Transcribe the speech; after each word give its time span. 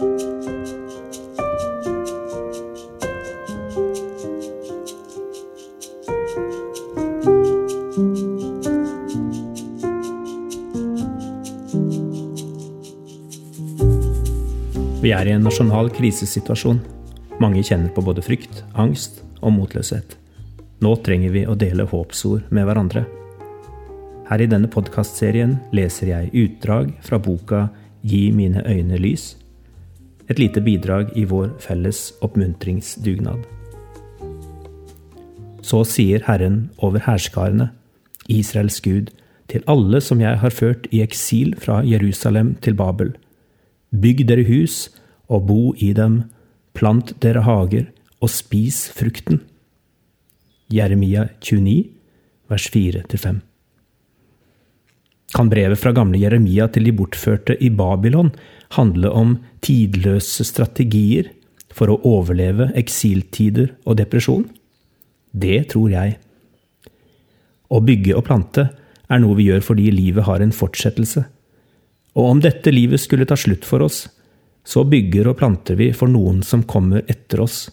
Vi 0.00 0.06
er 15.16 15.28
i 15.28 15.32
en 15.32 15.42
nasjonal 15.44 15.88
krisesituasjon. 15.92 16.80
Mange 17.40 17.60
kjenner 17.60 17.88
på 17.92 18.04
både 18.04 18.24
frykt, 18.24 18.62
angst 18.78 19.22
og 19.40 19.52
motløshet. 19.56 20.16
Nå 20.80 20.94
trenger 21.04 21.32
vi 21.34 21.44
å 21.48 21.56
dele 21.60 21.84
håpsord 21.88 22.48
med 22.48 22.68
hverandre. 22.68 23.04
Her 24.28 24.44
i 24.44 24.48
denne 24.48 24.68
podkastserien 24.72 25.58
leser 25.76 26.12
jeg 26.12 26.32
utdrag 26.46 26.92
fra 27.04 27.20
boka 27.20 27.66
Gi 28.00 28.30
mine 28.32 28.64
øyne 28.64 28.96
lys. 28.96 29.39
Et 30.30 30.38
lite 30.38 30.62
bidrag 30.62 31.10
i 31.18 31.24
vår 31.26 31.56
felles 31.58 32.12
oppmuntringsdugnad. 32.22 33.42
Så 35.66 35.82
sier 35.84 36.22
Herren 36.26 36.68
over 36.78 37.02
hærskarene, 37.02 37.70
Israels 38.30 38.78
Gud, 38.80 39.10
til 39.50 39.66
alle 39.66 40.00
som 40.00 40.22
jeg 40.22 40.38
har 40.38 40.54
ført 40.54 40.86
i 40.94 41.02
eksil 41.02 41.56
fra 41.58 41.80
Jerusalem 41.82 42.54
til 42.62 42.78
Babel. 42.78 43.16
Bygg 43.90 44.22
dere 44.30 44.46
hus 44.46 44.86
og 45.26 45.48
bo 45.50 45.74
i 45.74 45.92
dem, 45.92 46.22
plant 46.78 47.16
dere 47.22 47.42
hager 47.42 47.90
og 48.22 48.30
spis 48.30 48.86
frukten. 48.94 49.42
Jeremia 50.70 51.26
29, 51.42 51.90
vers 52.48 52.70
4-5. 52.70 53.49
Kan 55.34 55.50
brevet 55.50 55.78
fra 55.78 55.92
gamle 55.94 56.18
Jeremia 56.18 56.66
til 56.74 56.88
de 56.88 56.94
bortførte 56.96 57.54
i 57.62 57.70
Babylon 57.70 58.32
handle 58.74 59.10
om 59.14 59.36
tidløse 59.62 60.46
strategier 60.46 61.30
for 61.74 61.92
å 61.92 62.00
overleve 62.06 62.70
eksiltider 62.78 63.74
og 63.86 64.00
depresjon? 64.00 64.48
Det 65.30 65.68
tror 65.70 65.92
jeg. 65.92 66.16
Å 67.70 67.78
bygge 67.86 68.16
og 68.18 68.26
plante 68.26 68.66
er 69.10 69.22
noe 69.22 69.36
vi 69.38 69.46
gjør 69.50 69.62
fordi 69.62 69.90
livet 69.94 70.26
har 70.26 70.42
en 70.42 70.54
fortsettelse. 70.54 71.22
Og 72.18 72.32
om 72.32 72.40
dette 72.42 72.72
livet 72.74 73.02
skulle 73.02 73.26
ta 73.28 73.38
slutt 73.38 73.66
for 73.66 73.86
oss, 73.86 74.08
så 74.66 74.82
bygger 74.84 75.30
og 75.30 75.38
planter 75.38 75.78
vi 75.78 75.90
for 75.96 76.10
noen 76.10 76.42
som 76.46 76.66
kommer 76.66 77.06
etter 77.10 77.42
oss. 77.42 77.68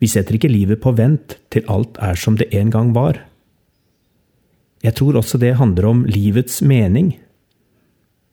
Vi 0.00 0.08
setter 0.12 0.36
ikke 0.36 0.52
livet 0.52 0.82
på 0.84 0.92
vent 0.96 1.38
til 1.52 1.64
alt 1.72 1.96
er 2.04 2.20
som 2.20 2.36
det 2.36 2.50
en 2.56 2.70
gang 2.72 2.92
var. 2.96 3.22
Jeg 4.86 4.94
tror 4.94 5.18
også 5.18 5.40
det 5.42 5.56
handler 5.58 5.88
om 5.90 6.04
livets 6.06 6.60
mening. 6.62 7.16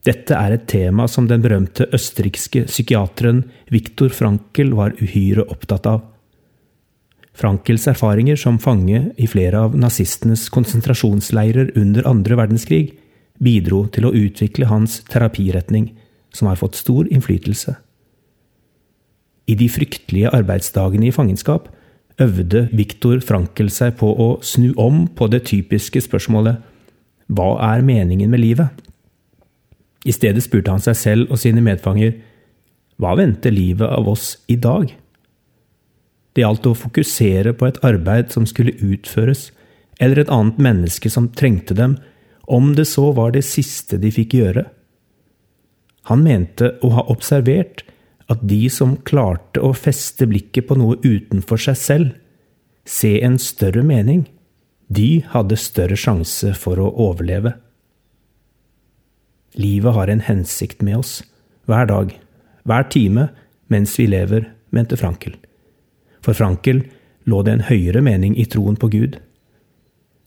Dette 0.06 0.36
er 0.36 0.54
et 0.54 0.66
tema 0.70 1.08
som 1.10 1.26
den 1.30 1.42
berømte 1.42 1.88
østerrikske 1.96 2.66
psykiateren 2.68 3.46
Viktor 3.74 4.12
Frankel 4.14 4.74
var 4.78 4.94
uhyre 5.00 5.48
opptatt 5.48 5.88
av. 5.90 6.04
Frankels 7.34 7.88
erfaringer 7.90 8.38
som 8.38 8.60
fange 8.62 9.08
i 9.18 9.28
flere 9.32 9.64
av 9.66 9.78
nazistenes 9.80 10.46
konsentrasjonsleirer 10.54 11.72
under 11.80 12.06
andre 12.10 12.38
verdenskrig 12.38 12.84
bidro 13.42 13.88
til 13.90 14.06
å 14.06 14.14
utvikle 14.14 14.70
hans 14.70 15.00
terapiretning, 15.10 15.90
som 16.34 16.52
har 16.52 16.60
fått 16.60 16.78
stor 16.78 17.10
innflytelse. 17.10 17.74
I 19.50 19.56
de 19.60 19.66
fryktelige 19.72 20.32
arbeidsdagene 20.36 21.10
i 21.10 21.16
fangenskap 21.16 21.72
øvde 22.22 22.68
Viktor 22.72 23.22
Frankel 23.26 23.70
seg 23.74 23.98
på 24.00 24.10
å 24.10 24.28
snu 24.46 24.72
om 24.80 25.06
på 25.08 25.28
det 25.32 25.46
typiske 25.50 26.04
spørsmålet 26.06 26.62
Hva 27.34 27.56
er 27.74 27.86
meningen 27.86 28.30
med 28.30 28.44
livet? 28.44 28.84
I 30.06 30.12
stedet 30.12 30.44
spurte 30.44 30.74
han 30.74 30.84
seg 30.84 30.98
selv 31.00 31.32
og 31.32 31.40
sine 31.42 31.64
medfanger 31.64 32.18
Hva 33.02 33.16
venter 33.18 33.56
livet 33.56 33.88
av 33.88 34.10
oss 34.12 34.36
i 34.48 34.58
dag? 34.60 34.92
Det 36.34 36.42
gjaldt 36.42 36.66
å 36.70 36.78
fokusere 36.78 37.54
på 37.54 37.70
et 37.70 37.80
arbeid 37.86 38.32
som 38.34 38.46
skulle 38.50 38.74
utføres, 38.82 39.52
eller 40.02 40.24
et 40.24 40.32
annet 40.34 40.58
menneske 40.58 41.12
som 41.14 41.30
trengte 41.30 41.78
dem, 41.78 42.00
om 42.50 42.72
det 42.74 42.88
så 42.90 43.12
var 43.14 43.36
det 43.36 43.46
siste 43.46 44.00
de 44.02 44.10
fikk 44.12 44.34
gjøre. 44.40 44.64
Han 46.10 46.26
mente 46.26 46.74
å 46.84 46.90
ha 46.98 47.06
observert 47.14 47.86
at 48.32 48.44
de 48.48 48.62
som 48.72 48.96
klarte 49.08 49.62
å 49.64 49.74
feste 49.76 50.28
blikket 50.30 50.70
på 50.70 50.78
noe 50.80 51.00
utenfor 51.04 51.60
seg 51.60 51.80
selv, 51.80 52.14
se 52.86 53.18
en 53.24 53.38
større 53.40 53.84
mening, 53.86 54.26
de 54.88 55.24
hadde 55.34 55.60
større 55.60 55.98
sjanse 56.00 56.54
for 56.60 56.80
å 56.80 56.90
overleve. 57.08 57.56
Livet 59.60 59.96
har 59.96 60.10
en 60.10 60.24
hensikt 60.26 60.82
med 60.84 61.00
oss, 61.00 61.22
hver 61.70 61.88
dag, 61.90 62.12
hver 62.68 62.88
time, 62.92 63.30
mens 63.72 63.96
vi 64.00 64.08
lever, 64.10 64.50
mente 64.74 64.98
Frankel. 65.00 65.38
For 66.24 66.36
Frankel 66.36 66.84
lå 67.30 67.42
det 67.46 67.54
en 67.54 67.68
høyere 67.70 68.02
mening 68.04 68.36
i 68.40 68.48
troen 68.50 68.78
på 68.80 68.90
Gud. 68.92 69.18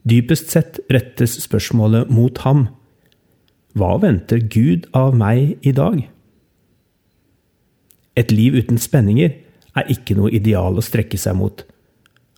Dypest 0.07 0.53
sett 0.53 0.81
rettes 0.93 1.37
spørsmålet 1.43 2.13
mot 2.13 2.39
ham. 2.45 2.69
Hva 3.77 3.97
venter 4.01 4.41
Gud 4.41 4.87
av 4.97 5.17
meg 5.19 5.59
i 5.67 5.75
dag? 5.77 6.07
Et 8.17 8.33
liv 8.33 8.57
uten 8.57 8.79
spenninger 8.81 9.35
er 9.77 9.91
ikke 9.93 10.17
noe 10.17 10.33
ideal 10.33 10.79
å 10.79 10.85
strekke 10.85 11.19
seg 11.21 11.37
mot, 11.37 11.65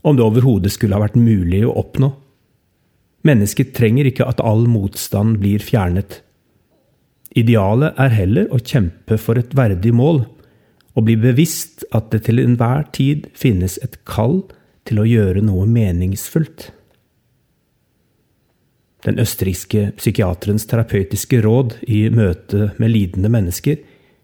om 0.03 0.17
det 0.19 0.25
overhodet 0.25 0.73
skulle 0.75 0.99
ha 0.99 1.05
vært 1.05 1.19
mulig 1.19 1.63
å 1.67 1.75
oppnå. 1.79 2.11
Mennesket 3.27 3.75
trenger 3.77 4.09
ikke 4.11 4.27
at 4.27 4.43
all 4.47 4.67
motstand 4.71 5.39
blir 5.43 5.63
fjernet. 5.63 6.21
Idealet 7.39 7.99
er 8.01 8.15
heller 8.15 8.51
å 8.55 8.61
kjempe 8.63 9.19
for 9.21 9.39
et 9.39 9.55
verdig 9.59 9.93
mål, 9.95 10.25
og 10.99 11.07
bli 11.07 11.15
bevisst 11.21 11.85
at 11.95 12.11
det 12.11 12.25
til 12.27 12.41
enhver 12.43 12.89
tid 12.95 13.29
finnes 13.39 13.77
et 13.85 14.01
kall 14.09 14.41
til 14.89 15.03
å 15.03 15.07
gjøre 15.07 15.45
noe 15.47 15.67
meningsfullt. 15.71 16.73
Den 19.07 19.21
østerrikske 19.23 19.93
psykiaterens 20.01 20.67
terapeutiske 20.67 21.39
råd 21.45 21.77
i 21.87 22.09
møte 22.11 22.73
med 22.83 22.91
lidende 22.91 23.31
mennesker 23.31 23.79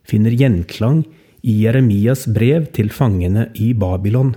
finner 0.08 0.34
gjenklang 0.34 1.04
i 1.44 1.58
Jeremias 1.64 2.24
brev 2.32 2.70
til 2.72 2.88
fangene 2.92 3.50
i 3.60 3.72
Babylon. 3.76 4.32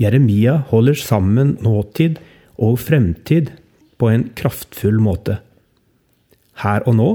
Jeremia 0.00 0.58
holder 0.68 0.98
sammen 0.98 1.56
nåtid 1.64 2.18
og 2.60 2.78
fremtid 2.82 3.48
på 3.96 4.10
en 4.12 4.28
kraftfull 4.36 5.00
måte. 5.00 5.38
Her 6.60 6.84
og 6.84 6.98
nå 6.98 7.10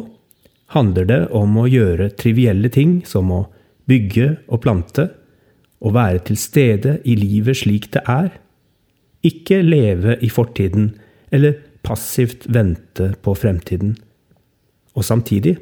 handler 0.74 1.08
det 1.08 1.22
om 1.36 1.60
å 1.62 1.68
gjøre 1.70 2.10
trivielle 2.20 2.72
ting 2.74 3.00
som 3.08 3.30
å 3.32 3.46
bygge 3.88 4.34
og 4.48 4.64
plante, 4.66 5.08
og 5.78 5.94
være 5.94 6.24
til 6.26 6.40
stede 6.42 6.96
i 7.06 7.14
livet 7.16 7.60
slik 7.60 7.92
det 7.94 8.02
er, 8.10 8.32
ikke 9.22 9.62
leve 9.62 10.16
i 10.26 10.30
fortiden 10.34 10.90
eller 11.34 11.60
passivt 11.86 12.48
vente 12.50 13.12
på 13.22 13.36
fremtiden. 13.38 13.94
Og 14.98 15.06
samtidig, 15.06 15.58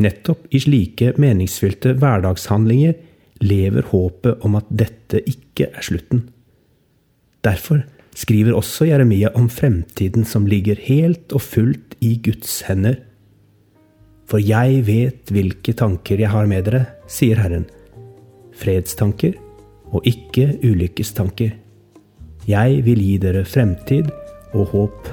nettopp 0.00 0.46
i 0.54 0.60
slike 0.62 1.12
meningsfylte 1.20 1.96
hverdagshandlinger, 2.00 2.94
lever 3.42 3.88
håpet 3.90 4.44
om 4.46 4.56
at 4.58 4.68
dette 4.70 5.20
ikke 5.28 5.68
er 5.72 5.84
slutten. 5.84 6.28
Derfor 7.42 7.82
skriver 8.14 8.54
også 8.54 8.86
Jeremia 8.90 9.32
om 9.38 9.48
fremtiden 9.50 10.26
som 10.28 10.46
ligger 10.46 10.78
helt 10.86 11.32
og 11.34 11.42
fullt 11.42 11.96
i 12.04 12.14
Guds 12.22 12.60
hender. 12.68 13.00
For 14.30 14.40
jeg 14.40 14.84
vet 14.86 15.32
hvilke 15.32 15.74
tanker 15.76 16.20
jeg 16.22 16.30
har 16.32 16.46
med 16.48 16.68
dere, 16.68 16.84
sier 17.10 17.40
Herren. 17.42 17.66
Fredstanker 18.56 19.34
og 19.92 20.06
ikke 20.08 20.54
ulykkestanker. 20.62 21.56
Jeg 22.48 22.84
vil 22.86 23.02
gi 23.02 23.16
dere 23.22 23.44
fremtid 23.46 24.08
og 24.52 24.70
håp. 24.72 25.10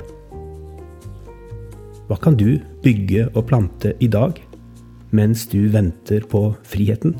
Hva 2.09 2.17
kan 2.21 2.37
du 2.39 2.57
bygge 2.83 3.27
og 3.35 3.45
plante 3.49 3.93
i 4.01 4.07
dag, 4.09 4.39
mens 5.11 5.47
du 5.49 5.67
venter 5.73 6.25
på 6.29 6.55
friheten. 6.63 7.15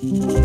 thank 0.00 0.39